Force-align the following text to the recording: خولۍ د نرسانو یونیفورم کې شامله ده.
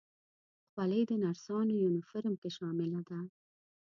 خولۍ 0.69 1.01
د 1.07 1.11
نرسانو 1.23 1.73
یونیفورم 1.83 2.33
کې 2.41 2.49
شامله 2.57 3.01
ده. 3.09 3.19